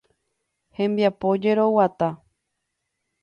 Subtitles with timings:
[0.79, 2.09] Hembiapo jeroguata.